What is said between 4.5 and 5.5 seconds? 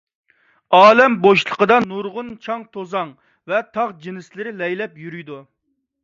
لەيلەپ يۈرىدۇ.